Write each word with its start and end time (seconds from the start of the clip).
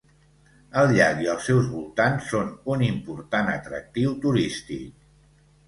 El 0.83 0.93
llac 0.95 1.21
i 1.25 1.29
els 1.33 1.45
seus 1.49 1.67
voltants 1.73 2.31
són 2.33 2.51
un 2.77 2.87
important 2.89 3.55
atractiu 3.55 4.19
turístic. 4.27 5.09